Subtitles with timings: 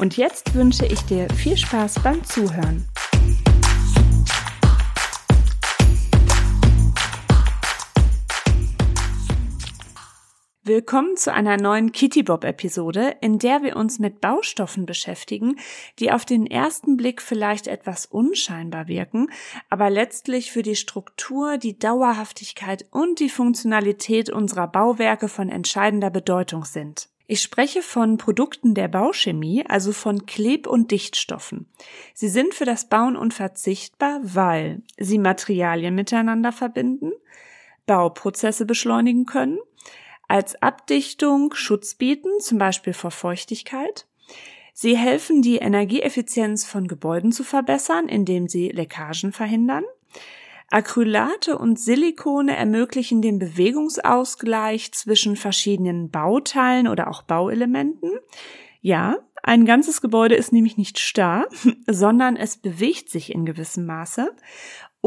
[0.00, 2.86] Und jetzt wünsche ich dir viel Spaß beim Zuhören.
[10.62, 15.56] Willkommen zu einer neuen Kitty Bob Episode, in der wir uns mit Baustoffen beschäftigen,
[15.98, 19.30] die auf den ersten Blick vielleicht etwas unscheinbar wirken,
[19.68, 26.64] aber letztlich für die Struktur, die Dauerhaftigkeit und die Funktionalität unserer Bauwerke von entscheidender Bedeutung
[26.64, 27.08] sind.
[27.30, 31.66] Ich spreche von Produkten der Bauchemie, also von Kleb- und Dichtstoffen.
[32.14, 37.12] Sie sind für das Bauen unverzichtbar, weil sie Materialien miteinander verbinden,
[37.84, 39.58] Bauprozesse beschleunigen können,
[40.26, 44.06] als Abdichtung Schutz bieten, zum Beispiel vor Feuchtigkeit.
[44.72, 49.84] Sie helfen, die Energieeffizienz von Gebäuden zu verbessern, indem sie Leckagen verhindern.
[50.70, 58.10] Acrylate und Silikone ermöglichen den Bewegungsausgleich zwischen verschiedenen Bauteilen oder auch Bauelementen.
[58.80, 61.46] Ja, ein ganzes Gebäude ist nämlich nicht starr,
[61.86, 64.30] sondern es bewegt sich in gewissem Maße.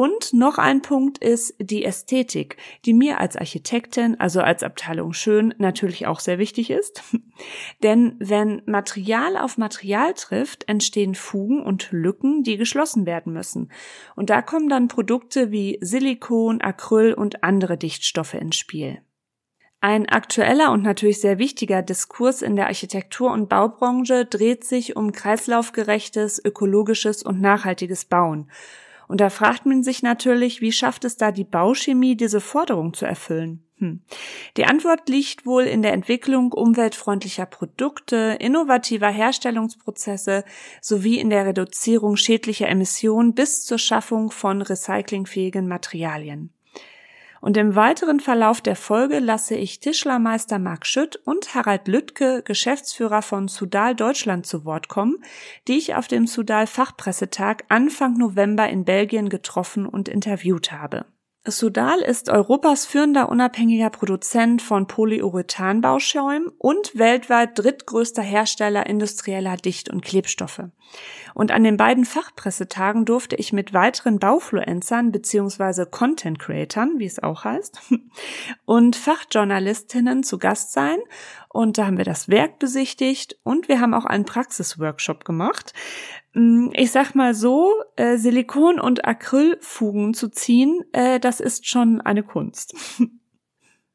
[0.02, 5.53] Und noch ein Punkt ist die Ästhetik, die mir als Architektin, also als Abteilung schön,
[5.59, 7.03] natürlich auch sehr wichtig ist.
[7.83, 13.72] Denn wenn Material auf Material trifft, entstehen Fugen und Lücken, die geschlossen werden müssen.
[14.16, 19.03] Und da kommen dann Produkte wie Silikon, Acryl und andere Dichtstoffe ins Spiel.
[19.81, 25.11] Ein aktueller und natürlich sehr wichtiger Diskurs in der Architektur- und Baubranche dreht sich um
[25.11, 28.50] kreislaufgerechtes, ökologisches und nachhaltiges Bauen.
[29.11, 33.05] Und da fragt man sich natürlich, wie schafft es da die Bauchemie, diese Forderung zu
[33.05, 33.61] erfüllen?
[33.79, 33.99] Hm.
[34.55, 40.45] Die Antwort liegt wohl in der Entwicklung umweltfreundlicher Produkte, innovativer Herstellungsprozesse
[40.79, 46.53] sowie in der Reduzierung schädlicher Emissionen bis zur Schaffung von recyclingfähigen Materialien.
[47.41, 53.24] Und im weiteren Verlauf der Folge lasse ich Tischlermeister Marc Schütt und Harald Lüttke, Geschäftsführer
[53.24, 55.18] von Sudal Deutschland, zu Wort kommen,
[55.68, 61.06] die ich auf dem Sudal Fachpressetag Anfang November in Belgien getroffen und interviewt habe.
[61.44, 70.06] Sudal ist Europas führender unabhängiger Produzent von Polyurethanbauschäumen und weltweit drittgrößter Hersteller industrieller Dicht- und
[70.06, 70.66] Klebstoffe.
[71.34, 75.85] Und an den beiden Fachpressetagen durfte ich mit weiteren Baufluencern bzw.
[75.90, 77.81] Content Creatern, wie es auch heißt,
[78.66, 81.00] und Fachjournalistinnen zu Gast sein.
[81.53, 85.73] Und da haben wir das Werk besichtigt und wir haben auch einen Praxisworkshop gemacht.
[86.34, 92.00] Mm, ich sag mal so, äh, Silikon- und Acrylfugen zu ziehen, äh, das ist schon
[92.00, 92.73] eine Kunst.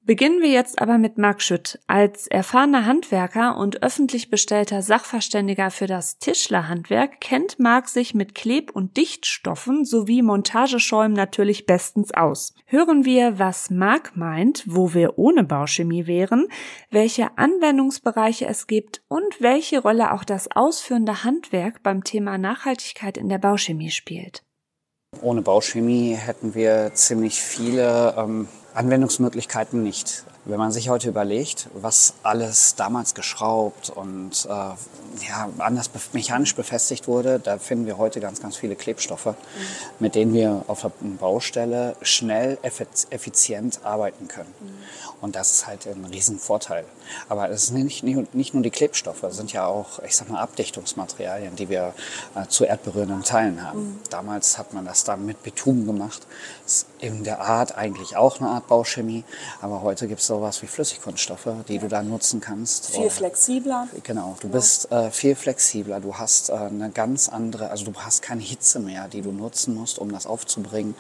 [0.07, 1.81] Beginnen wir jetzt aber mit Marc Schütt.
[1.89, 8.71] Als erfahrener Handwerker und öffentlich bestellter Sachverständiger für das Tischlerhandwerk kennt Marc sich mit Kleb-
[8.71, 12.55] und Dichtstoffen sowie Montageschäumen natürlich bestens aus.
[12.67, 16.47] Hören wir, was Marc meint, wo wir ohne Bauchemie wären,
[16.89, 23.29] welche Anwendungsbereiche es gibt und welche Rolle auch das ausführende Handwerk beim Thema Nachhaltigkeit in
[23.29, 24.45] der Bauchemie spielt.
[25.21, 30.25] Ohne Bauchemie hätten wir ziemlich viele ähm Anwendungsmöglichkeiten nicht.
[30.49, 36.55] Wenn man sich heute überlegt, was alles damals geschraubt und äh, ja, anders be mechanisch
[36.55, 39.35] befestigt wurde, da finden wir heute ganz, ganz viele Klebstoffe, mhm.
[39.99, 44.55] mit denen wir auf der Baustelle schnell, effizient arbeiten können.
[44.61, 44.69] Mhm.
[45.21, 46.85] Und das ist halt ein Riesenvorteil.
[47.29, 50.41] Aber es sind nicht, nicht nur die Klebstoffe, es sind ja auch, ich sag mal,
[50.41, 51.95] Abdichtungsmaterialien, die wir
[52.35, 53.81] äh, zu erdberührenden Teilen haben.
[53.81, 53.99] Mhm.
[54.11, 56.27] Damals hat man das dann mit Bitumen gemacht.
[56.65, 59.25] Das ist in der Art eigentlich auch eine Art Bauchemie.
[59.61, 62.91] Aber heute gibt es sowas wie Flüssigkunststoffe, die du dann nutzen kannst.
[62.91, 63.89] Viel flexibler.
[64.03, 64.53] Genau, du ja.
[64.53, 66.01] bist äh, viel flexibler.
[66.01, 69.75] Du hast äh, eine ganz andere, also du hast keine Hitze mehr, die du nutzen
[69.75, 70.95] musst, um das aufzubringen.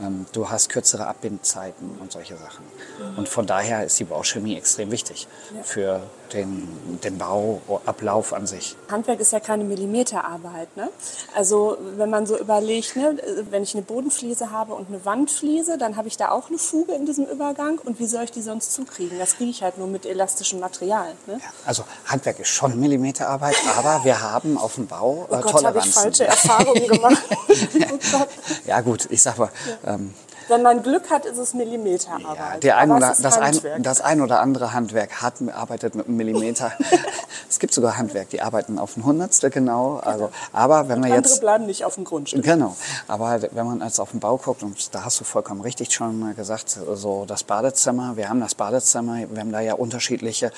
[0.00, 2.64] Ähm, du hast kürzere Abbindzeiten und solche Sachen.
[2.98, 3.18] Mhm.
[3.18, 5.62] Und von daher ist die Bauchemie extrem wichtig ja.
[5.62, 6.68] für den,
[7.02, 8.76] den Bauablauf an sich.
[8.90, 10.76] Handwerk ist ja keine Millimeterarbeit.
[10.76, 10.88] Ne?
[11.34, 13.16] Also wenn man so überlegt, ne,
[13.50, 16.92] wenn ich eine Bodenfliese habe und eine Wandfliese, dann habe ich da auch eine Fuge
[16.92, 17.78] in diesem Übergang.
[17.78, 19.18] Und wie soll ich die sonst zukriegen?
[19.18, 21.12] Das kriege ich halt nur mit elastischem Material.
[21.26, 21.34] Ne?
[21.34, 25.50] Ja, also Handwerk ist schon Millimeterarbeit, aber wir haben auf dem Bau äh, oh Gott,
[25.50, 25.88] Toleranzen.
[25.88, 27.22] Ich falsche Erfahrungen gemacht.
[27.78, 28.26] ja.
[28.66, 29.50] ja gut, ich sag mal,
[29.84, 29.94] ja.
[29.94, 30.14] ähm,
[30.48, 32.36] Wenn man Glück hat, ist es Millimeterarbeit.
[32.36, 36.16] Ja, der ein oder, das, ein, das ein oder andere Handwerk hat, arbeitet mit einem
[36.16, 36.72] Millimeter.
[37.48, 39.96] es gibt sogar Handwerk, die arbeiten auf ein Hundertstel genau.
[39.96, 42.42] Also, aber wenn man andere jetzt bleiben nicht auf dem Grundstück.
[42.42, 42.76] Genau.
[43.08, 46.18] Aber wenn man jetzt auf den Bau guckt, und da hast du vollkommen richtig schon
[46.18, 50.52] mal gesagt, so das Badezimmer, wir haben das Badezimmer, wir haben da ja unterschiedliche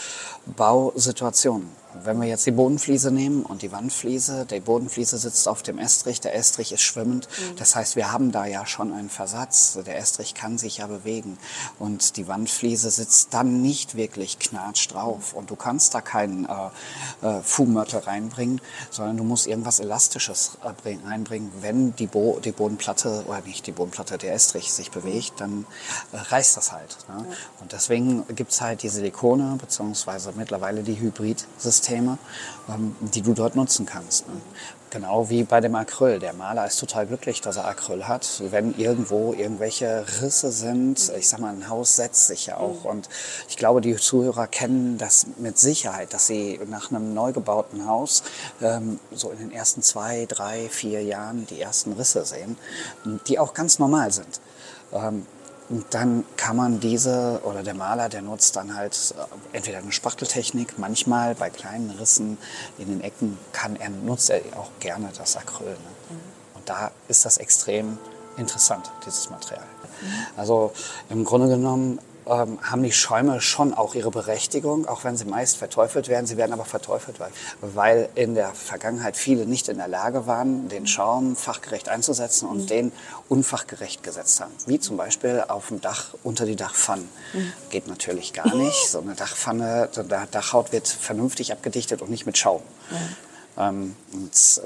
[0.46, 1.81] Bausituationen.
[2.05, 6.21] Wenn wir jetzt die Bodenfliese nehmen und die Wandfliese, die Bodenfliese sitzt auf dem Estrich,
[6.21, 7.29] der Estrich ist schwimmend.
[7.29, 7.56] Mhm.
[7.56, 9.79] Das heißt, wir haben da ja schon einen Versatz.
[9.87, 11.39] Der Estrich kann sich ja bewegen.
[11.79, 15.35] Und die Wandfliese sitzt dann nicht wirklich knatscht drauf.
[15.35, 18.61] Und du kannst da keinen äh, äh, Fuhmörtel reinbringen,
[18.91, 21.50] sondern du musst irgendwas Elastisches äh, reinbringen.
[21.61, 25.67] Wenn die, Bo die Bodenplatte, oder nicht die Bodenplatte, der Estrich sich bewegt, dann
[26.12, 26.97] äh, reißt das halt.
[27.09, 27.27] Ne?
[27.29, 27.37] Ja.
[27.61, 32.19] Und deswegen gibt es halt die Silikone, beziehungsweise mittlerweile die Hybrid-Systeme Systeme,
[32.69, 34.29] ähm, die du dort nutzen kannst.
[34.29, 34.34] Ne?
[34.90, 36.19] Genau wie bei dem Acryl.
[36.19, 38.43] Der Maler ist total glücklich, dass er Acryl hat.
[38.50, 42.84] Wenn irgendwo irgendwelche Risse sind, ich sag mal, ein Haus setzt sich ja auch.
[42.84, 43.08] Und
[43.49, 48.23] ich glaube, die Zuhörer kennen das mit Sicherheit, dass sie nach einem neu gebauten Haus
[48.61, 52.58] ähm, so in den ersten zwei, drei, vier Jahren die ersten Risse sehen,
[53.26, 54.40] die auch ganz normal sind.
[54.93, 55.26] Ähm,
[55.91, 60.79] dann kann man diese, oder der Maler, der nutzt dann halt äh, entweder eine Spachteltechnik,
[60.79, 62.37] manchmal bei kleinen Rissen
[62.79, 65.71] in den Ecken kann er, nutzt er auch gerne das Acryl.
[65.71, 65.77] Ne?
[66.11, 66.17] Mhm.
[66.57, 67.99] Und da ist das extrem
[68.37, 69.65] interessant, dieses Material.
[70.03, 70.09] Mhm.
[70.37, 70.73] Also
[71.09, 75.57] im Grunde genommen ähm, haben die Schäume schon auch ihre Berechtigung, auch wenn sie meist
[75.57, 76.27] verteufelt werden.
[76.27, 77.31] Sie werden aber verteufelt, weil,
[77.61, 82.63] weil in der Vergangenheit viele nicht in der Lage waren, den Schaum fachgerecht einzusetzen und
[82.63, 82.67] mhm.
[82.67, 82.93] den
[83.29, 84.53] unfachgerecht gesetzt haben.
[84.67, 87.09] Wie zum Beispiel auf dem Dach unter die Dachpfannen.
[87.33, 87.53] Mhm.
[87.71, 88.89] Geht natürlich gar nicht.
[88.89, 92.63] So eine Dachpfanne, der Dachhaut wird vernünftig abgedichtet und nicht mit Schaum.
[92.91, 93.31] Mhm.
[93.59, 93.95] Ähm,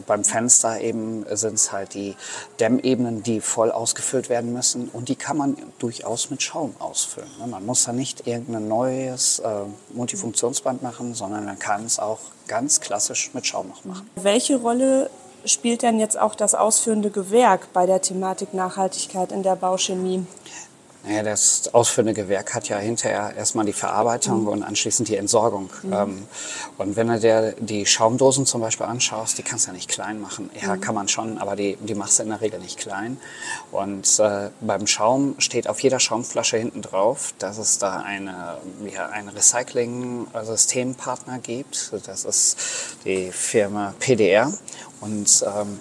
[0.06, 2.14] beim Fenster eben sind es halt die
[2.60, 7.28] Dämmebenen, die voll ausgefüllt werden müssen und die kann man durchaus mit Schaum ausfüllen.
[7.40, 7.46] Ne?
[7.48, 9.62] Man muss da nicht irgendein neues äh,
[9.94, 14.08] Multifunktionsband machen, sondern man kann es auch ganz klassisch mit Schaum noch machen.
[14.16, 15.10] Welche Rolle
[15.44, 20.26] spielt denn jetzt auch das ausführende Gewerk bei der Thematik Nachhaltigkeit in der Bauchemie?
[21.06, 24.48] Naja, das ausführende Gewerk hat ja hinterher erstmal die Verarbeitung mhm.
[24.48, 25.70] und anschließend die Entsorgung.
[25.82, 25.92] Mhm.
[25.92, 26.26] Ähm,
[26.78, 30.20] und wenn du dir die Schaumdosen zum Beispiel anschaust, die kannst du ja nicht klein
[30.20, 30.50] machen.
[30.60, 30.80] Ja, mhm.
[30.80, 33.18] kann man schon, aber die, die machst du in der Regel nicht klein.
[33.70, 38.56] Und äh, beim Schaum steht auf jeder Schaumflasche hinten drauf, dass es da eine,
[38.92, 41.92] ja, ein Recycling-Systempartner gibt.
[42.04, 42.56] Das ist
[43.04, 44.52] die Firma PDR.
[45.00, 45.78] Und ähm,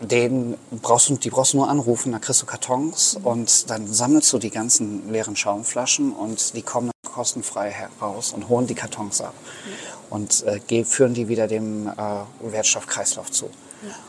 [0.00, 3.26] den brauchst du, die brauchst du nur anrufen, dann kriegst du Kartons mhm.
[3.26, 8.66] und dann sammelst du die ganzen leeren Schaumflaschen und die kommen kostenfrei heraus und holen
[8.66, 10.12] die Kartons ab mhm.
[10.14, 11.92] und äh, führen die wieder dem äh,
[12.40, 13.50] Wertstoffkreislauf zu.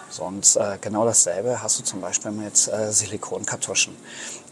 [0.10, 3.96] So, und äh, genau dasselbe hast du zum Beispiel mit äh, Silikonkartuschen.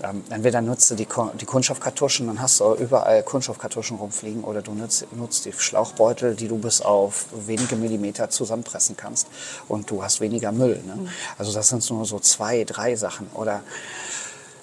[0.03, 1.07] Ähm, entweder nutzt du die,
[1.39, 6.47] die Kunststoffkartuschen, dann hast du überall Kunststoffkartuschen rumfliegen, oder du nutzt, nutzt die Schlauchbeutel, die
[6.47, 9.27] du bis auf wenige Millimeter zusammenpressen kannst
[9.67, 10.81] und du hast weniger Müll.
[10.85, 10.95] Ne?
[10.95, 11.09] Mhm.
[11.37, 13.27] Also das sind nur so zwei, drei Sachen.
[13.33, 13.61] Oder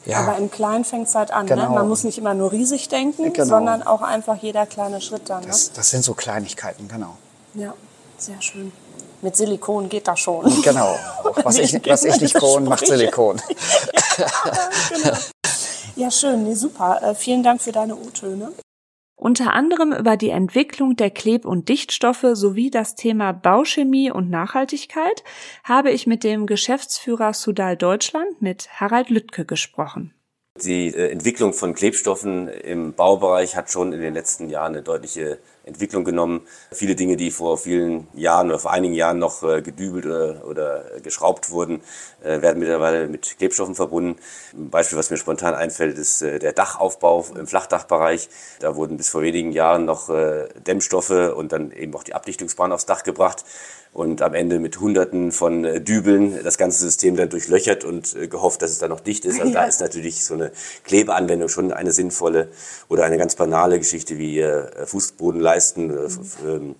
[0.07, 0.21] ja.
[0.21, 1.47] Aber im Kleinen fängt es halt an.
[1.47, 1.55] Ne?
[1.55, 1.69] Genau.
[1.69, 1.75] Ne?
[1.75, 3.49] Man muss nicht immer nur riesig denken, genau.
[3.49, 5.43] sondern auch einfach jeder kleine Schritt dann.
[5.43, 5.49] Ne?
[5.49, 7.17] Das, das sind so Kleinigkeiten, genau.
[7.55, 7.75] Ja,
[8.19, 8.73] sehr schön.
[9.23, 10.51] Mit Silikon geht das schon.
[10.63, 10.97] Genau.
[11.43, 13.41] Was, ich, was ich nicht kann, macht Silikon.
[14.19, 14.27] ja,
[14.89, 15.17] genau.
[15.97, 16.45] ja, schön.
[16.45, 17.01] Nee, super.
[17.03, 18.53] Äh, vielen Dank für deine O-Töne.
[19.17, 25.23] Unter anderem über die Entwicklung der Kleb- und Dichtstoffe sowie das Thema Bauchemie und Nachhaltigkeit
[25.63, 30.15] habe ich mit dem Geschäftsführer Sudal Deutschland mit Harald Lüttke gesprochen.
[30.59, 35.39] Die äh, Entwicklung von Klebstoffen im Baubereich hat schon in den letzten Jahren eine deutliche
[35.63, 36.41] Entwicklung genommen.
[36.73, 40.85] Viele Dinge, die vor vielen Jahren oder vor einigen Jahren noch äh, gedübelt oder, oder
[41.05, 41.83] geschraubt wurden,
[42.25, 44.21] äh, werden mittlerweile mit Klebstoffen verbunden.
[44.53, 48.29] Ein Beispiel, was mir spontan einfällt, ist äh, der Dachaufbau im Flachdachbereich.
[48.59, 52.73] Da wurden bis vor wenigen Jahren noch äh, Dämmstoffe und dann eben auch die Abdichtungsbahn
[52.73, 53.45] aufs Dach gebracht
[53.93, 58.29] und am Ende mit Hunderten von äh, Dübeln das ganze System dann durchlöchert und äh,
[58.29, 59.41] gehofft, dass es dann noch dicht ist.
[59.41, 59.61] Also ja.
[59.63, 60.53] da ist natürlich so eine
[60.85, 62.49] Klebeanwendung schon eine sinnvolle
[62.89, 65.89] oder eine ganz banale Geschichte wie äh, Fußbodenleisten.
[65.89, 66.75] Mhm.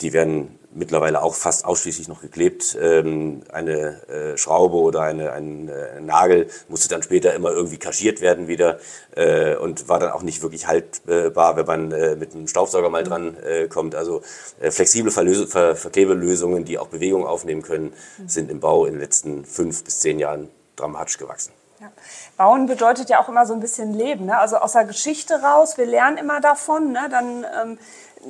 [0.00, 2.76] Die werden mittlerweile auch fast ausschließlich noch geklebt.
[2.80, 8.20] Ähm, eine äh, Schraube oder eine, ein äh, Nagel musste dann später immer irgendwie kaschiert
[8.20, 8.78] werden wieder
[9.16, 13.04] äh, und war dann auch nicht wirklich haltbar, wenn man äh, mit einem Staubsauger mal
[13.04, 13.94] dran äh, kommt.
[13.94, 14.22] Also
[14.60, 17.92] äh, flexible Verlöse, Ver Verklebelösungen, die auch Bewegung aufnehmen können,
[18.26, 21.52] sind im Bau in den letzten fünf bis zehn Jahren dramatisch gewachsen.
[21.84, 21.90] Ja.
[22.38, 24.26] Bauen bedeutet ja auch immer so ein bisschen Leben.
[24.26, 24.38] Ne?
[24.38, 26.92] Also aus der Geschichte raus, wir lernen immer davon.
[26.92, 27.08] Ne?
[27.10, 27.78] Dann, ähm,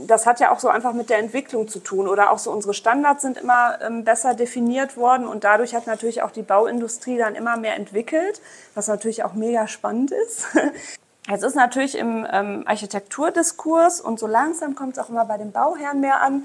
[0.09, 2.09] das hat ja auch so einfach mit der Entwicklung zu tun.
[2.09, 5.29] Oder auch so unsere Standards sind immer ähm, besser definiert worden.
[5.29, 8.41] Und dadurch hat natürlich auch die Bauindustrie dann immer mehr entwickelt,
[8.75, 10.47] was natürlich auch mega spannend ist.
[11.29, 15.53] Jetzt ist natürlich im ähm, Architekturdiskurs und so langsam kommt es auch immer bei den
[15.53, 16.45] Bauherren mehr an,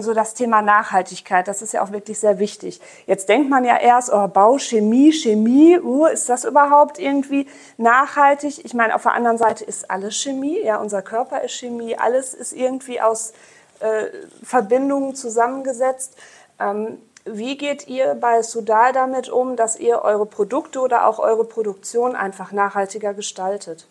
[0.00, 2.80] so das Thema Nachhaltigkeit, das ist ja auch wirklich sehr wichtig.
[3.06, 8.64] Jetzt denkt man ja erst, oh, Bauchemie, Chemie, uh, ist das überhaupt irgendwie nachhaltig?
[8.64, 12.34] Ich meine, auf der anderen Seite ist alles Chemie, ja, unser Körper ist Chemie, alles
[12.34, 13.32] ist irgendwie aus
[13.80, 14.06] äh,
[14.42, 16.16] Verbindungen zusammengesetzt.
[16.58, 21.44] Ähm, wie geht ihr bei Sudal damit um, dass ihr eure Produkte oder auch eure
[21.44, 23.88] Produktion einfach nachhaltiger gestaltet?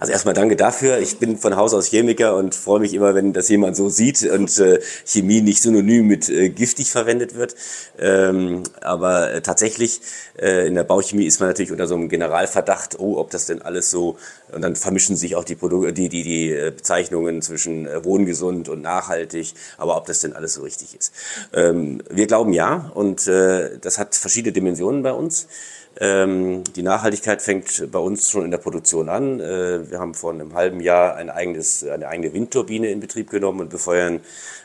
[0.00, 0.98] Also erstmal danke dafür.
[0.98, 4.22] Ich bin von Haus aus Chemiker und freue mich immer, wenn das jemand so sieht
[4.24, 7.54] und äh, Chemie nicht synonym mit äh, giftig verwendet wird.
[7.98, 10.00] Ähm, aber äh, tatsächlich
[10.38, 13.62] äh, in der Bauchemie ist man natürlich unter so einem Generalverdacht, oh, ob das denn
[13.62, 14.16] alles so
[14.52, 18.68] und dann vermischen sich auch die Produkte, die die die äh, Bezeichnungen zwischen äh, wohngesund
[18.68, 21.12] und nachhaltig, aber ob das denn alles so richtig ist.
[21.52, 25.46] Ähm, wir glauben ja und das hat verschiedene Dimensionen bei uns.
[26.00, 29.38] Ähm, die Nachhaltigkeit fängt bei uns schon in der Produktion an.
[29.38, 33.60] Äh, wir haben vor einem halben Jahr ein eigenes, eine eigene Windturbine in Betrieb genommen
[33.60, 34.20] und befeuern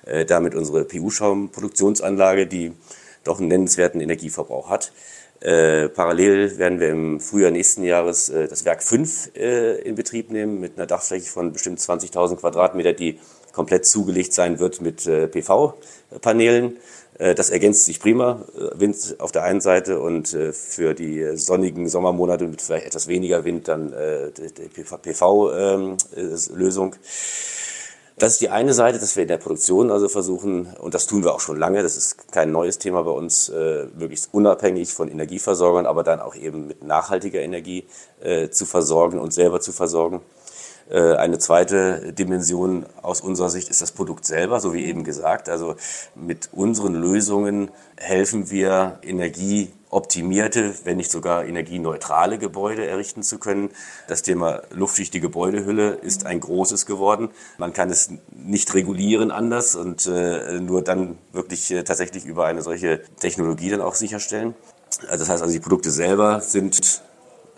[0.06, 2.74] äh, damit unsere PU-Schaumproduktionsanlage, die
[3.24, 4.92] doch einen nennenswerten Energieverbrauch hat.
[5.42, 10.60] Äh, parallel werden wir im Frühjahr nächsten Jahres das Werk 5 äh, in Betrieb nehmen
[10.60, 13.20] mit einer Dachfläche von bestimmt 20.000 Quadratmeter, die
[13.54, 16.78] komplett zugelegt sein wird mit PV-Panelen.
[17.20, 21.38] Äh, das ergänzt sich prima, äh, Wind auf der einen Seite und äh, für die
[21.38, 24.50] sonnigen Sommermonate mit vielleicht etwas weniger Wind dann die
[25.00, 26.96] PV-Lösung.
[28.18, 31.24] Das ist die eine Seite, dass wir in der Produktion also versuchen, und das tun
[31.24, 33.50] wir auch schon lange, das ist kein neues Thema bei uns,
[33.98, 37.86] möglichst unabhängig von Energieversorgern, aber dann auch eben mit nachhaltiger Energie
[38.52, 40.20] zu versorgen und selber zu versorgen.
[40.90, 45.48] Äh, eine zweite Dimension aus unserer Sicht ist das Produkt selber, so wie eben gesagt.
[45.48, 45.76] Also
[46.16, 53.70] mit unseren Lösungen helfen wir energieoptimierte, wenn nicht sogar energieneutrale Gebäude errichten zu können.
[54.08, 57.30] Das Thema luftdichte Gebäudehülle ist ein großes geworden.
[57.60, 62.64] Man kann es nicht regulieren anders und äh, nur dann wirklich äh, tatsächlich über eine
[62.64, 64.56] solche Technologie dann auch sicherstellen.
[65.08, 67.04] Also das heißt also, die Produkte selber sind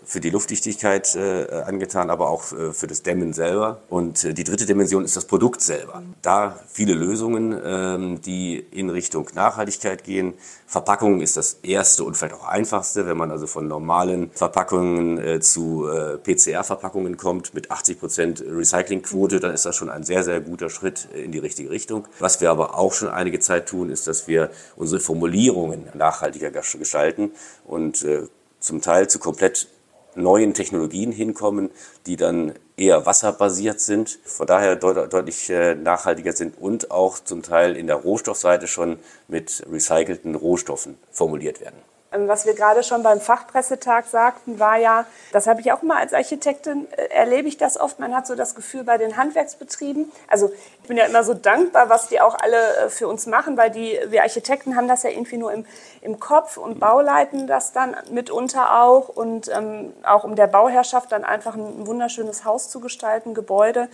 [0.04, 3.80] für die Luftdichtigkeit äh, angetan, aber auch äh, für das Dämmen selber.
[3.88, 6.02] Und äh, die dritte Dimension ist das Produkt selber.
[6.22, 10.34] Da viele Lösungen, ähm, die in Richtung Nachhaltigkeit gehen.
[10.66, 15.40] Verpackung ist das erste und vielleicht auch einfachste, wenn man also von normalen Verpackungen äh,
[15.40, 20.40] zu äh, PCR-Verpackungen kommt mit 80 Prozent Recyclingquote, dann ist das schon ein sehr, sehr
[20.40, 22.08] guter Schritt in die richtige Richtung.
[22.18, 27.32] Was wir aber auch schon einige Zeit tun, ist, dass wir unsere Formulierungen nachhaltiger gestalten
[27.64, 28.22] und äh,
[28.60, 29.68] zum Teil zu komplett
[30.14, 31.70] neuen Technologien hinkommen,
[32.06, 37.42] die dann eher wasserbasiert sind, von daher deut deutlich äh, nachhaltiger sind und auch zum
[37.42, 41.91] Teil in der Rohstoffseite schon mit recycelten Rohstoffen formuliert werden.
[42.12, 45.96] Ähm, was wir gerade schon beim Fachpressetag sagten, war ja, das habe ich auch immer
[45.96, 50.10] als Architektin, äh, erlebe ich das oft, man hat so das Gefühl bei den Handwerksbetrieben,
[50.28, 50.50] also
[50.82, 53.70] ich bin ja immer so dankbar, was die auch alle äh, für uns machen, weil
[53.70, 55.64] die, wir Architekten haben das ja irgendwie nur im,
[56.00, 59.08] im Kopf und bauleiten das dann mitunter auch.
[59.08, 63.88] Und ähm, auch um der Bauherrschaft dann einfach ein wunderschönes Haus zu gestalten, Gebäude.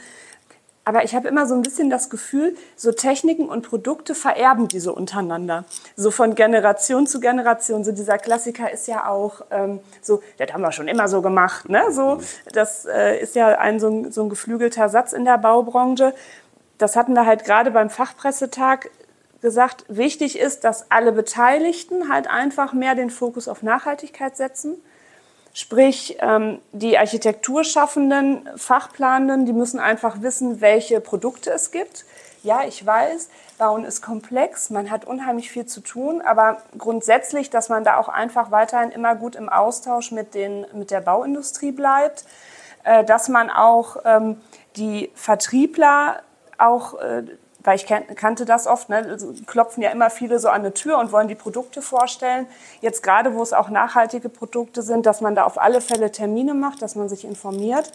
[0.89, 4.81] Aber ich habe immer so ein bisschen das Gefühl, so Techniken und Produkte vererben die
[4.81, 5.67] so untereinander.
[5.97, 7.85] So von Generation zu Generation.
[7.85, 11.69] So dieser Klassiker ist ja auch ähm, so, das haben wir schon immer so gemacht.
[11.69, 11.83] Ne?
[11.91, 12.23] So,
[12.55, 16.15] das äh, ist ja ein so, ein so ein geflügelter Satz in der Baubranche.
[16.79, 18.89] Das hatten wir halt gerade beim Fachpressetag
[19.43, 19.85] gesagt.
[19.89, 24.79] Wichtig ist, dass alle Beteiligten halt einfach mehr den Fokus auf Nachhaltigkeit setzen
[25.59, 32.05] Sprich, ähm, die Architekturschaffenden, Fachplanenden, die müssen einfach wissen, welche Produkte es gibt.
[32.45, 37.71] Ja, ich weiß, Bauen ist komplex, man hat unheimlich viel zu tun, aber grundsätzlich, dass
[37.71, 42.25] man da auch einfach weiterhin immer gut im Austausch mit, den, mit der Bauindustrie bleibt,
[42.85, 44.41] äh, dass man auch ähm,
[44.77, 46.23] die Vertriebler
[46.57, 47.25] auch äh,
[47.61, 50.99] weil ich kannte das oft, ne, also klopfen ja immer viele so an eine Tür
[50.99, 52.47] und wollen die Produkte vorstellen.
[52.81, 56.55] Jetzt gerade, wo es auch nachhaltige Produkte sind, dass man da auf alle Fälle Termine
[56.55, 57.93] macht, dass man sich informiert,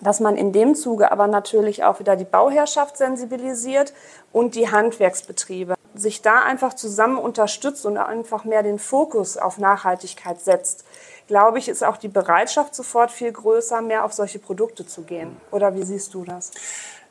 [0.00, 3.92] dass man in dem Zuge aber natürlich auch wieder die Bauherrschaft sensibilisiert
[4.32, 5.74] und die Handwerksbetriebe.
[5.94, 10.84] Sich da einfach zusammen unterstützt und einfach mehr den Fokus auf Nachhaltigkeit setzt,
[11.26, 15.36] glaube ich, ist auch die Bereitschaft sofort viel größer, mehr auf solche Produkte zu gehen.
[15.50, 16.50] Oder wie siehst du das?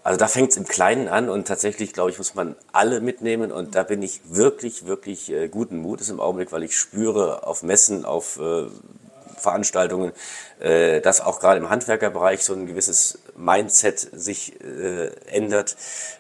[0.08, 3.52] Also da fängt es im Kleinen an und tatsächlich, glaube ich, muss man alle mitnehmen
[3.52, 7.62] und da bin ich wirklich, wirklich äh, guten Mutes im Augenblick, weil ich spüre auf
[7.62, 8.68] Messen, auf äh,
[9.38, 10.12] Veranstaltungen,
[10.60, 15.76] äh, dass auch gerade im Handwerkerbereich so ein gewisses Mindset sich äh, ändert.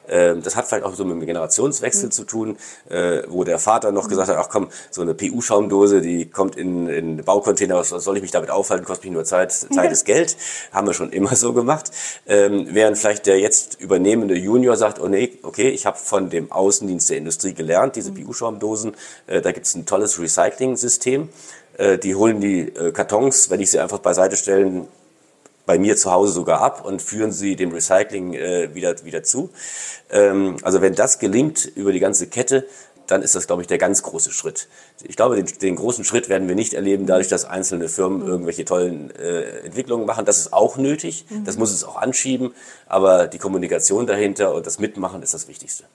[0.07, 2.11] Ähm, das hat vielleicht auch so mit dem Generationswechsel mhm.
[2.11, 2.57] zu tun,
[2.89, 6.87] äh, wo der Vater noch gesagt hat, ach komm, so eine PU-Schaumdose, die kommt in,
[6.87, 10.37] in Baucontainer, was soll ich mich damit aufhalten, kostet mich nur Zeit, Zeit ist Geld.
[10.71, 11.91] Haben wir schon immer so gemacht.
[12.27, 16.51] Ähm, während vielleicht der jetzt übernehmende Junior sagt, oh nee, okay, ich habe von dem
[16.51, 18.25] Außendienst der Industrie gelernt, diese mhm.
[18.25, 18.95] PU-Schaumdosen,
[19.25, 21.29] äh, da gibt es ein tolles Recycling-System.
[21.77, 24.87] Äh, die holen die äh, Kartons, wenn ich sie einfach beiseite stellen,
[25.65, 29.49] bei mir zu Hause sogar ab und führen sie dem Recycling äh, wieder, wieder zu.
[30.09, 32.65] Ähm, also wenn das gelingt über die ganze Kette,
[33.05, 34.67] dann ist das, glaube ich, der ganz große Schritt.
[35.03, 38.65] Ich glaube, den, den großen Schritt werden wir nicht erleben, dadurch, dass einzelne Firmen irgendwelche
[38.65, 40.25] tollen äh, Entwicklungen machen.
[40.25, 42.53] Das ist auch nötig, das muss es auch anschieben,
[42.87, 45.85] aber die Kommunikation dahinter und das Mitmachen ist das Wichtigste.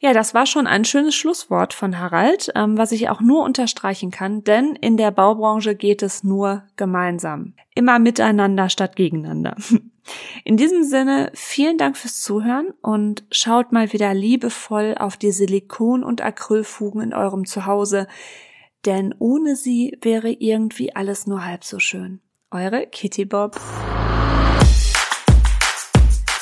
[0.00, 4.12] Ja, das war schon ein schönes Schlusswort von Harald, ähm, was ich auch nur unterstreichen
[4.12, 7.54] kann, denn in der Baubranche geht es nur gemeinsam.
[7.74, 9.56] Immer miteinander statt gegeneinander.
[10.44, 16.02] In diesem Sinne, vielen Dank fürs Zuhören und schaut mal wieder liebevoll auf die Silikon-
[16.02, 18.06] und Acrylfugen in eurem Zuhause,
[18.86, 22.20] denn ohne sie wäre irgendwie alles nur halb so schön.
[22.50, 23.60] Eure Kitty Bob.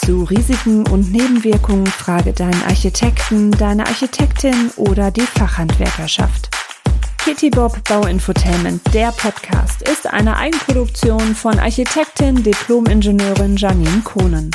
[0.07, 6.49] Zu Risiken und Nebenwirkungen frage deinen Architekten, deine Architektin oder die Fachhandwerkerschaft.
[7.19, 14.53] Kitty Bob Bauinfotainment, der Podcast, ist eine Eigenproduktion von Architektin, Diplom-Ingenieurin Janine Kohnen.